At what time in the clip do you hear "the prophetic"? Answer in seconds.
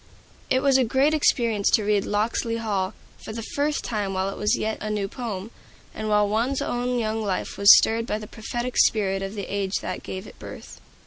8.17-8.77